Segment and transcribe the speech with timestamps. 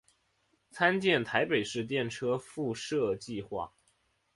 [0.71, 3.71] 参见台北市电车敷设计画。